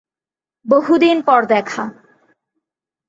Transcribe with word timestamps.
বহুদিন 0.65 1.17
পর 1.21 1.41
দেখা। 1.45 1.83